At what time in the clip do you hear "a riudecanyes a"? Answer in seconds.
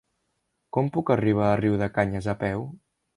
1.49-2.35